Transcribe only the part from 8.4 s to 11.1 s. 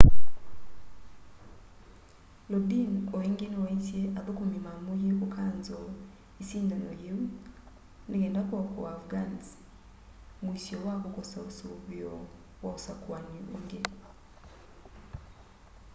kuokoa afghans muisyo wa